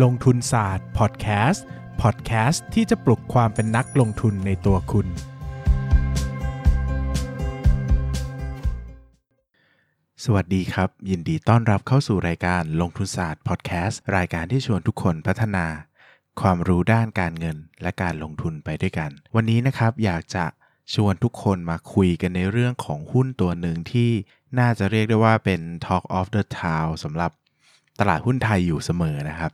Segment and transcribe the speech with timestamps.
[0.00, 1.64] ลงทุนศาสตร์พอดแคสต์
[2.02, 5.06] พอดแคสต์ที่จะปลุกความเป็นนักลงทุนในตัวคุณ
[10.24, 15.66] สวัสดีครับ ยินดีต้อนรับเข้าสู่รายการลงทุนศาสตร์พอดแคสต์รายการที่ชวนทุกคนพัฒนา
[16.40, 20.44] ความรู้ด้านการเงินและการลงทุนไปด้วยกัน วันนี้นะครับอยากจะ
[20.94, 24.10] ชวนทุกคนมาคุยกันในเรื่องของหุ้นตัวหนึ่งที่
[24.58, 27.30] น่าจะเรียกได้ว่าเป็น Talk of the Town สำหรับ
[28.00, 29.52] ตลาดหุ้นไทยอยู่เสมอนะครับ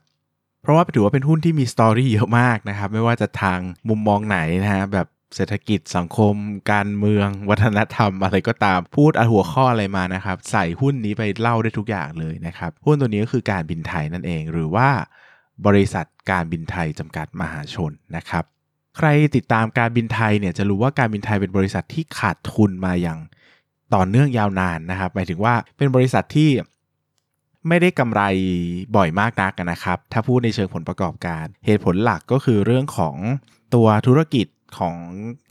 [0.63, 3.59] เพราะว่าถือว่าเป็นหุ้นที่มีสตอรี่เยอะมากนะครับ ไม่ว่าจะทาง
[3.89, 6.35] มุมมองไหนนะฮะแบบเศรษฐกิจสังคม
[6.73, 14.89] การเมือง วัฒนธรรมอะไรก็ตามพูดอหัวข้ออะไรมานะครับ ใส่หุ้นนี้ไปเล่าได้ทุกอย่างเลยนะครับ หุ้นตัวนี้ก็คือการบินไทยนั่นเอง หรือว่า
[15.67, 18.45] บริษัทการบินไทยจำกัดมหาชนนะครับ
[18.97, 23.19] ใครติดตามการบินไทยเนี่ยจะรู้ว่าการบินไทยเป็นบริษัทที่ขาดทุนมาอย่าง
[23.95, 26.51] ต่อเนื่องยาวนานนะครับหมายถึงว่าเป็นบริษัทที่
[27.69, 28.23] ไม่ได้กำไร
[28.97, 33.17] บ่อยมากนักนะครับ ถ้าพูดในเชิงผลประกอบการ เหตุผลหลักก็คือเรื่องของ
[33.75, 34.47] ตัวธุรกิจ
[34.79, 34.97] ของ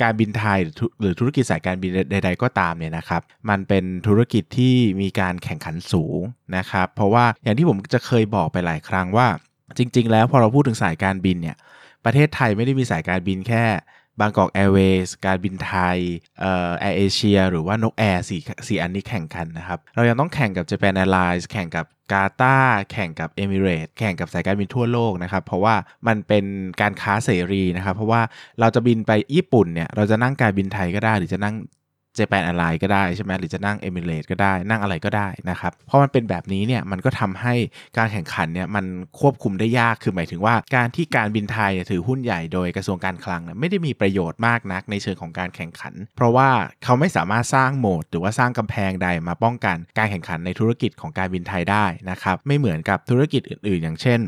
[0.02, 0.60] การบินไทย
[1.00, 6.20] หรือธุรกิจสายการบินใด ๆ ก็ตามเนี่ยนะครับ มันเป็นธุรกิจที่มีการแข่งขันสูง
[6.58, 9.28] นะครับ เพราะว่าอย่างที่ผมจะเคยบอกไปหลายครั้งว่า
[9.78, 11.58] จริง ๆ แล้วพอเราพูดถึงสายการบินเนี่ย
[12.06, 13.64] ประเทศไทยไม่ได้มีสายการบินแค่
[14.20, 16.00] บางกอกแอร์เวย์สการบินไทย
[16.40, 22.58] เอ่อแอร์เอเชียหรือว่านกแอร์สี่สี่อันนี้แข่งกันนะครับ เรายังต้องแข่งกับ Japan Airlines แข่งกับกาตาร์
[22.92, 25.76] แข่งกับเอมิเรตแข่งกับสายการบินทั่วโลกนะครับ เพราะว่า
[26.08, 26.46] มันเป็น
[26.82, 28.22] การค้าเสรีนะครับ เพราะว่า
[28.60, 31.56] เราจะบินไปญี่ปุ่นเนี่ย เราจะนั่งการบินไทยก็ได้หรือจะนั่ง
[32.18, 37.54] Japan อะไรก็ได้ใช่ไหมหรือจะนั่งเอมิเรตก็ได้นั่งอะไรก็ได้นะครับเพราะมันเป็นแบบนี้เนี่ยมันก็ทำให้
[37.98, 38.86] การแข่งขันเนี่ยมัน
[39.20, 46.50] ควบคุมได้ยากคือหมายถึงว่า การที่การบินไทยถือหุ้นใหญ่โดยกระทรวงการคลังไม่ได้มีประโยชน์มากนักในเชิงของการแข่งขัน เพราะว่า
[46.84, 54.22] เขาไม่สามารถสร้างโหมด หรือว่าสร้างกำแพงใดมาป้องกันการแข่งขันในธุรกิจของการบินไทยได้นะครับไม่เหมือนกับธุรกิจอื่น ๆ อย่างเช่น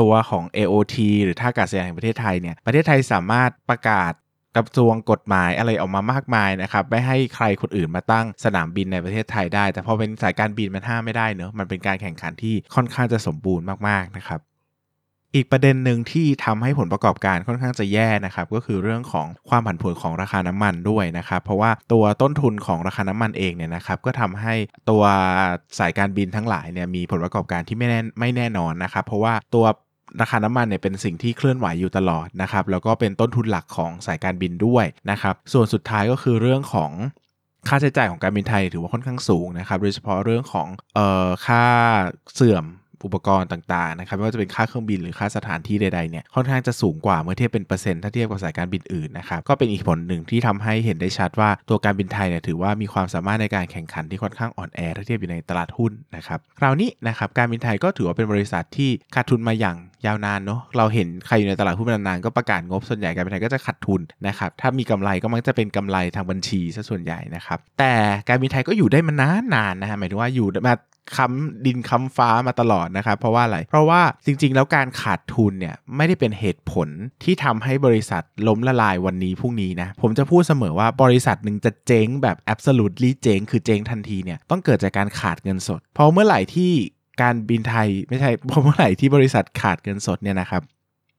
[0.00, 4.12] ตัวของ AOT หรือท่าอากาศยานแห่งประเทศไทยเนี่ยประเทศไทยสามารถประกาศ
[4.56, 14.40] กระทรวงกฎหมายอะไรออกมามากมายนะครับไม่ให้ใครคนอื่นมาตั้งสนามบินในประเทศไทยได้ แต่พอเป็นสายการบินมันห้ามไม่ได้เนอะมันเป็นการแข่งขันที่ค่อนข้างจะสมบูรณ์มากๆนะครับ
[15.34, 24.54] อีกประเด็นหนึ่งที่ทำให้ผลประกอบการค่อนข้างจะแย่นะครับก็คือเรื่องของความผันผวนของราคาน้ำมันด้วยนะครับเพราะว่าตัวต้นทุนของราคาน้ำมันเองเนี่ยนะครับก็ทำให้
[24.90, 25.02] ตัว
[25.78, 29.64] สายการบินทั้งหลายเนี่ยมีผลประกอบการที่ไม่แน่ไม่แน่นอนนะครับเพราะว่าตัว
[30.20, 36.90] ราคาน้ำมันเนี่ยเป็นสิ่งที่เคลื่อนไหวอยู่ตลอดนะครับแล้วก็เป็นต้นทุนหลักของสายการบินด้วยนะครับส่วนสุดท้ายก็คือเรื่องของ
[37.68, 41.64] ค่าใช้จ่ายของการบินไทยถือว่าค่อนข้างสูงนะครับโดยเฉพาะเรื่องของเอ่อค่า
[42.34, 42.64] เสื่อม
[43.06, 59.76] อุปกรณ์ต่างๆนะครับไม่ว่าจะเป็นค่าเครื่องบินหรือค่าสถานที่ใดๆเนี่ยค่อนข้างจะสูงกว่าเมื่อเทียบเป็นเปอร์เซ็นต์ถ้าเทียบกับสายการบินอื่นนะครับก็เป็นอีกผลหนึ่งที่ทำให้เห็นได้ชัดว่าตัวการบินไทยเนี่ยถือว่ามีความสามารถในการแข่งขันที่ค่อนข้างอ่อนแอถ้าเทียบอยู่ในตลาดหุ้นนะครับคราวนี้นะครับการบินไทยก็ถือว่าเป็นบริษัทที่ขาดทุนมาอย่าง
[60.06, 67.94] ยาวนานเนาะเราเห็นใครอยู่ในตลาดหุ้นนานๆก็ประกาศงบส่วนใหญ่การบินไทยก็จะขาดทุนนะครับถ้ามีกำไรก็มักจะเป็นกำไรทางบัญชีซะส่วนใหญ่นะครับแต่
[68.28, 70.74] การบินไทยก็อยู่ได้มานานๆนะฮะหมายถึงว่าอยู่มา
[71.16, 76.88] ค้ำดินค้ำฟ้ามาตลอดนะครับ เพราะว่าอะไร เพราะว่าจริง ๆ แล้วการขาดทุนเนี่ยไม่ได้เป็นเหตุผล
[77.24, 86.72] ที่ทำให้บริษัทล้มละลายวันนี้พรุ่งนี้นะ ผมจะพูดเสมอว่าบริษัทหนึ่งจะเจ๊งแบบ absolutely เจ๊งคือเจ๊งทันทีเนี่ยต้องเกิดจากการขาดเงินสด เพราะเมื่อไหร่ที่
[87.22, 90.62] การบินไทยไม่ใช่เพราะเมื่อไหร่ที่บริษัทขาดเงินสดเนี่ยนะครับ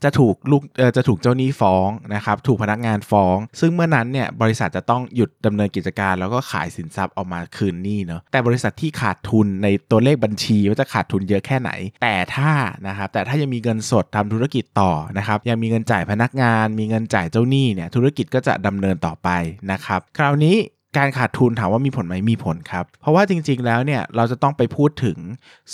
[0.04, 0.62] จะถูกลูก
[0.98, 11.72] จะถูกเจ้าหนี้ฟ้องนะครับถูกพนักงานฟ้อง ซึ่งเมื่อนั้นเนี่ยบริษัทจะต้องหยุดดำเนินกิจการแล้วก็ขายสินทรัพย์ออกมาคืนหนี้เนาะแต่บริษัทที่ขาดทุนในตัวเลขบัญชีว่าจะขาดทุนเยอะแค่ไหน
[12.04, 12.52] แต่ถ้า
[12.88, 19.30] นะครับแต่ถ้ายังมีเงินสดทำธุรกิจต่อนะครับยังมีเงินจ่ายพนักงาน มีเงินจ่ายเจ้าหนี้เนี่ยธุรกิจก็จะดำเนินต่อไป
[19.72, 20.58] นะครับคราวนี้
[20.98, 25.18] การขาดทุนถามว่ามีผลไหมมีผลครับ เพราะว่าจริงๆแล้วเนี่ยเราจะต้องไปพูดถึง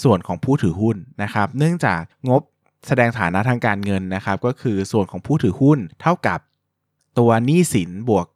[0.03, 2.41] ส่วนของผู้ถือหุ้นนะครับ เนื่องจากงบ
[2.87, 6.39] แสดงฐานะทางการเงินนะครับ ก็คือส่วนของผู้ถือหุ้นเท่ากับ
[7.19, 8.27] ตัวหนี้สินบวก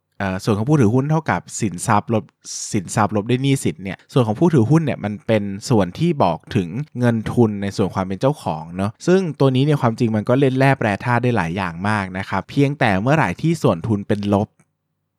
[0.44, 2.24] ส่วนของผู้ถือหุ้นเท่ากับสินทรัพย์ลบ
[2.72, 6.68] สินทรัพย์ลบด้วยหนี้สินเนี่ยส่วนของผู้ถือหุ้นเนี่ยมันเป็นส่วนที่บอกถึง
[6.98, 14.48] เงินทุนในส่วนความเป็นเจ้าของเนาะซึ่งตัวนี้เนี่ยความจริงมันก็เล่นแร่แปรธาตุได้หลายอย่างมากนะครับเพียงแต่เมื่อไหร่ที่ส่วนทุนเป็นลบ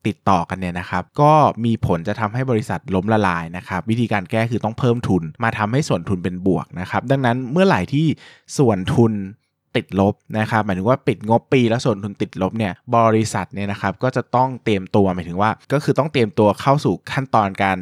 [0.07, 1.33] ติดต่อกันเนี่ยนะครับก็
[1.65, 8.05] มีผลจะทำให้บริษัทล้มละลายนะครับวิธีการแก้คือต้องเพิ่มทุน มาทำให้ส่วนทุนเป็นบวกนะครับดังนั้นเมื่อไหร่ที่
[8.57, 9.13] ส่วนทุน
[9.75, 17.77] ติดลบนะครับหมายถึงว่าปิดงบปีแล้วส่วนทุนติดลบเนี่ยบริษัทเนี่ยนะครับก็จะต้องเตรียมตัวหมายถึงว่า ก็คือต้องเตรียมตัวเข้าสู่ขั้นตอนการ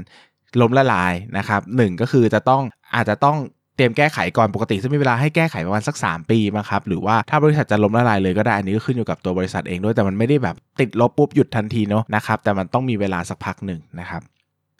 [0.61, 2.63] ล้มละลายนะครับหนึ่งก็คือจะต้อง
[2.95, 3.37] อาจจะต้อง
[3.75, 14.21] เตรียมแก้ไขก่อนปกติจะมีเวลาให้แก้ไขประมาณสัก 3 ปีมั้งครับหรือว่าถ้าบริษัทจะล้มละลายเลยก็ได้อันนี้ก็ขึ้นอยู่กับตัวบริษัทเองด้วยแต่มันไม่ได้แบบติดลบปุ๊บหยุดทันทีเนาะนะครับแต่มันต้องมีเวลาสักพักหนึ่งนะครับ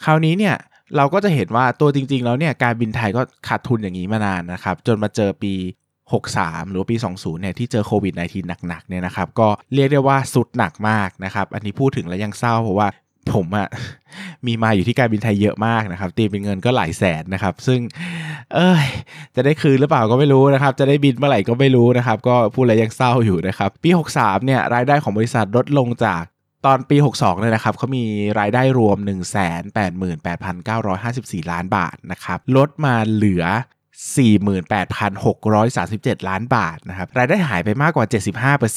[0.03, 0.55] คราวนี้เนี่ย
[0.97, 5.53] เราก็จะเห็นว่าตัวจริง ๆ แล้วเนี่ยการบินไทยก็ขาดทุนอย่างนี้มานานนะครับจนมาเจอปี
[6.13, 12.87] 63 หรือปี 20 เนี่ยที่เจอโควิด -19 หนักๆเนี่ยนะครับก็เรียกได้ว่าสุดหนักมากนะครับอันนี้พูดถึงแล้วยังเศร้าเพราะว่า
[13.35, 13.67] ผมอะ
[14.45, 17.79] มีมาอยู่ที่การบินไทยเยอะมากนะครับ ตีเป็นเงินก็หลายแสนนะครับ ซึ่ง
[18.53, 18.85] เอ้ย
[19.35, 26.23] จะได้คืนหรือเปล่าก็ไม่รู้นะครับ จะได้บินเมื่อไหร่ก็ไม่รู้นะครับ ก็พูดอะไรยังเศร้าอยู่นะครับ ปี 63 เนี่ย รายได้ของบริษัทลดลงจาก
[26.65, 28.03] ตอนปี 62เนี่ยนะครับเขามี
[28.39, 28.97] รายได้รวม
[30.43, 33.45] 188,954 ล้านบาทนะครับ ลดมาเหลือ
[34.01, 38.07] 48,637 ล้านบาทนะครับ รายได้หายไปมากกว่า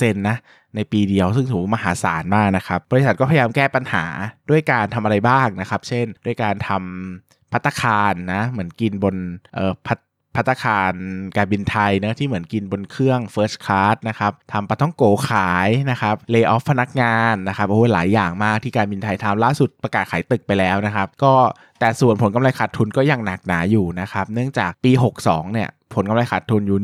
[0.00, 0.36] 75%นะ
[0.74, 4.04] ในปีเดียวซึ่งถือว่ามหาศาลมากนะครับ บริษัทก็พยายามแก้ปัญหา
[4.50, 9.16] ด้วยการทำอะไรบ้างนะครับ เช่น ด้วยการทำพัตคารนะ เหมือนกินบน
[9.54, 9.98] เอ่อพัต
[10.36, 10.94] พัตคาร
[11.36, 21.32] การบินไทยนะที่เหมือนกินบนเครื่อง First Class นะครับทำปาท่องโกขายนะครับเลิกออฟพนักงานนะครับโอ้หลายอย่างมากที่การบินไทยทำล่าสุดประกาศขายตึกไปแล้วนะครับ ก็
[21.81, 24.93] แต่ส่วนผลกำไรขาดทุนก็ยังหนักหนาอยู่นะครับ เนื่องจากปี
[25.23, 26.78] 62 เนี่ยผลกำไรขาดทุนอยู่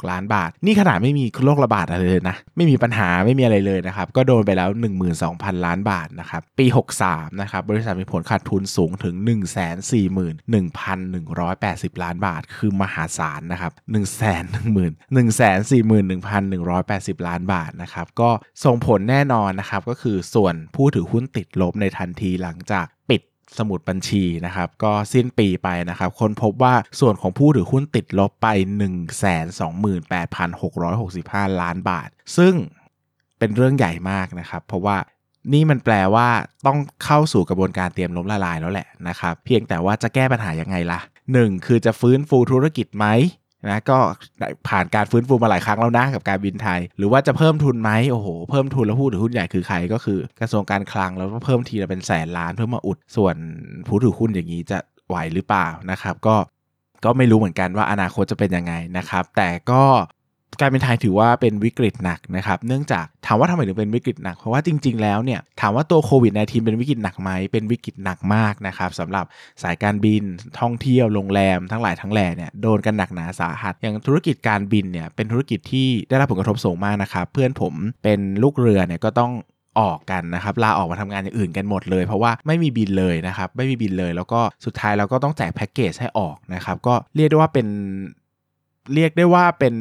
[0.00, 4.68] 12,016 ล้านบาท นี่ขนาดไม่มีโรคระบาดอะไรเลยนะ ไม่มีปัญหาไม่มีอะไรเลยนะครับ ก็โดนไปแล้ว
[5.16, 6.66] 12,000 ล้านบาทนะครับ ปี
[7.02, 9.14] 63 นะครับ บริษัทมีผลขาดทุนสูงถึง
[9.78, 13.84] 141,180 ล้านบาท คือมหาศาลนะครับ 110,000
[17.20, 18.30] 141,180 ล้านบาทนะครับ ก็
[18.64, 22.86] ส่งผลแน่นอนนะครับ ก็คือส่วนผู้ถือหุ้นติดลบในทันทีหลังจาก
[23.58, 28.46] สมุดบัญชีนะครับ ก็สิ้นปีไปนะครับคนพบว่าส่วนของผู้ถือหุ้นติดลบไป
[30.46, 32.54] 128,665 ล้านบาท ซึ่ง
[33.38, 34.96] เป็นเรื่องใหญ่มากนะครับ เพราะว่า
[35.52, 36.28] นี่มันแปลว่า
[36.66, 41.00] ต้องเข้าสู่กระบวนการเตรียมล้มละลายแล้วแหละนะครับ เพียงแต่ว่าจะแก้ปัญหายังไงล่ะ
[41.32, 41.66] 1.
[41.66, 43.06] คือจะฟื้นฟูธุรกิจไหม
[43.68, 43.98] นะก็
[44.68, 53.36] ผ่านการฟื้นฟูมาหลายครั้งแล้วนะกับการบินไทย หรือว่าจะเพิ่มทุนไหมโอ้โหเพิ่มทุนแล้วผู้ถือหุ้นใหญ่คือใครก็คือกระทรวงการคลังแล้วก็เพิ่มทีละเป็นแสนล้านเพื่อมาอุดส่วน
[53.88, 54.78] ผู้ถือหุ้นอย่างนี้จะ
[55.08, 56.36] ไหวหรือเปล่านะครับ ก็
[57.04, 59.82] ก็ไม่รู้เหมือนกันว่าอนาคตจะเป็นยังไงนะครับ แต่ก็
[60.60, 69.24] การเป็นไทยถือว่าเป็นวิกฤตหนักนะครับ เนื่องจากถามว่าทำไมถึงเป็นวิกฤตหนัก เพราะว่าจริง ๆ แล้วเนี่ยถามว่าตัวโควิด -19 เป็นวิกฤตหนักไหมเป็นวิกฤตหนักมากนะครับสำหรับ
[69.62, 70.22] สายการบิน
[70.60, 79.32] ท่องเที่ยวโรงแรมทั้งหลายทั้งแหล่เนี่ยโดนกันหนักหนาสาหัส อย่างธุรกิจการบินเนี่ยเป็นธุรกิจที่ได้รับผลกระทบสูงมากนะครับเพื่อนผมเป็นลูกเรือเนี่ยก็ต้อง
[79.80, 87.66] ออกกันนะครับลาออกมาทำงานอย่างอื่นกันหมดเลย เพราะว่าไม่มีบินเลยนะครับไม่มีบินเลย แล้วก็สุดท้ายเราก็ต้องแจกแพ็กเกจให้ออกนะครับก็เรียกได้ว่าเป็น
[88.94, 89.74] เรียกได้ว่าเป็น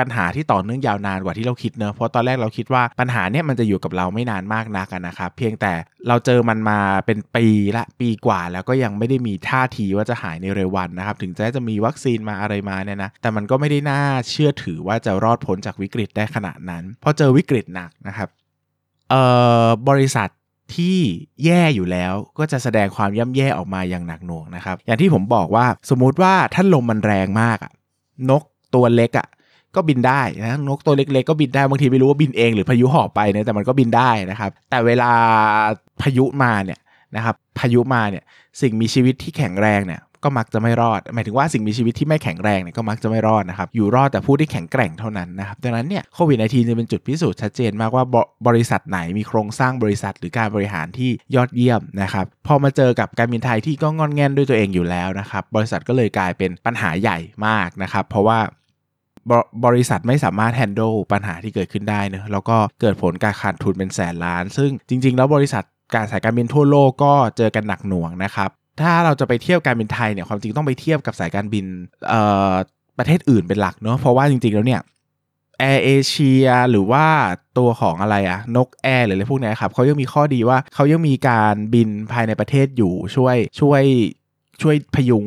[0.00, 5.72] ปัญหาที่ต่อเนื่องยาวนานกว่าที่เราคิดเนอะเพราะตอนแรกเราคิดว่าปัญหาเนี้ยมันจะอยู่กับเราไม่นานมากนักนะครับเพียงแต่
[6.08, 7.46] เราเจอมันมาเป็นปี
[7.76, 18.28] ละปีกว่าแล้วก็ยังไม่ได้มีท่าทีว่าจะหายในเร็ววันนะครับถึงจะจะมีวัคซีนมาอะไรมาเนี่ยนะแต่มันก็ไม่ได้น่าเชื่อถือว่าจะรอดพ้นจากวิกฤตได้ขนาดนั้นพอเจอวิกฤตหนักนะครับ
[19.10, 19.22] เอ่
[19.64, 20.28] อบริษัท
[20.74, 20.98] ที่
[21.44, 27.72] แย่อยู่แล้วก็จะแสดงความย่ำแย่ออกมาอย่างหนักหน่วงนะครับ อย่างที่ผมบอกว่าสมมุติว่าถ้าลมมันแรงมากอะ
[28.30, 28.42] นก
[28.74, 29.28] ตัวเล็กอะ
[29.76, 35.10] ก็บินได้นะนกตัวเล็กๆก็บินได้บางทีไม่รู้ว่าบินเองหรือพายุหอบไปเนี่ยแต่มันก็บินได้นะครับ แต่เวลา
[36.02, 36.78] พายุมาเนี่ย
[37.16, 38.24] นะครับพายุมาเนี่ย
[38.60, 48.04] สิ่งมีชีวิตที่แข็งแรงเนี่ยก็มักจะไม่รอด หมายถึงว่าสิ่งมีชีวิตที่ไม่แข็งแรงเนี่ยก็มักจะไม่รอดนะครับ อยู่รอดแต่ผู้ที่แข็งแกร่งเท่านั้นนะครับ ดังนั้นเนี่ยโควิด -19 จะเป็นจุดพิสูจน์ชัดเจนมากว่า
[48.48, 58.38] บริษัทไหนมีโครงสร้างบริษัทหรือการบริหารที่ยอดเยี่ยมนะครับ พอมาเจอกับการบินไทยที่ก็งอนแงนด้วยตัวเองอยู่แล้วนะครับ บริษัทก็เลยกลายเป็นปัญหาใหญ่มากนะครับ เพราะว่า
[59.64, 71.64] บริษัทไม่สามารถแฮนด์ลปัญหาที่เกิดขึ้นได้เนะแล้วก็เกิดผลการขาดทุนเป็นแสนล้าน ซึ่งจริง ๆ แล้วบริษัทการสายการบินทั่วโลกก็เจอกันหนักหน่วงนะครับถ้าเราจะไปเทียบการบินไทยเนี่ยความจริงต้องไปเทียบกับสายการบิน
[72.98, 74.82] ประเทศอื่นเป็นหลักเนาะเพราะว่าจริง ๆ แล้วเนี่ย
[75.58, 77.06] แอร์เอเชียหรือว่า
[77.58, 83.82] ตัวของอะไรอะนกแอร์หรืออะไรพวกนี้ครับเขายังมีข้อดีว่าเขายังมีการบินภายในประเทศอยู่ช่วยช่วย
[84.62, 85.24] ช่วยพยุง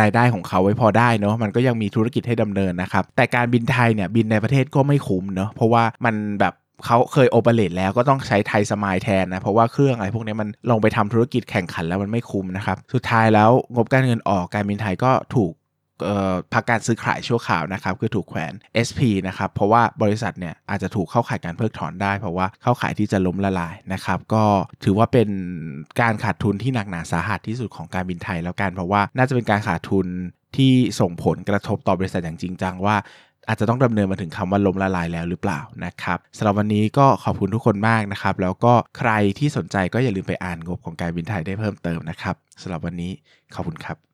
[0.00, 6.54] รายได้ของเขาไว้พอได้เนาะมันก็ยังมีธุรกิจให้ดำเนินนะครับแต่การบินไทยเนี่ยบินในประเทศก็ไม่คุ้มเนาะเพราะว่ามันแบบ
[6.86, 15.52] เขาเคยโอเปเรตแล้วก็ต้องใช้ไทยสมายแทนนะ เพราะว่าเครื่องอะไรพวกนี้มันลงไปทำธุรกิจแข่งขันแล้วมันไม่คุ้มนะครับ สุดท้ายแล้วงบการเงินออกการบินไทยก็ถูก
[16.52, 18.52] พักการซื้อขายชั่วข่าวนะครับคือถูกแขวน
[18.86, 24.44] SP นะครับเพราะว่าบริษัทเนี่ยอาจจะถูกเข้าข่ายการเพิกถอนได้ เพราะว่าเข้าข่ายที่จะล้มละลายนะครับก็
[24.84, 25.28] ถือว่าเป็น
[26.00, 30.06] การขาดทุนที่หนักหนาสาหัสที่สุดของการบินไทยแล้วกันเพราะว่าน่าจะเป็นการขาดทุน
[30.56, 32.96] ที่ส่งผลกระทบต่อบริษัทอย่างจริงจังว่า
[33.48, 43.10] อาจจะต้องดำเนินมาถึงคำว่าล้มละลายแล้วหรือเปล่านะครับสำหรับวันนี้ก็ขอบคุณทุกคนมากนะครับ แล้วก็ใครที่สนใจก็อย่าลืมไปอ่านงบของการบินไทยได้เพิ่มเติมนะครับสำหรับวันนี้
[43.54, 44.13] ขอบคุณครับ